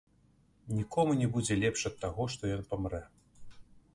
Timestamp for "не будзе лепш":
1.19-1.81